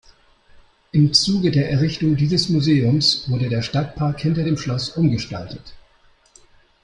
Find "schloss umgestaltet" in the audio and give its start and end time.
4.57-5.73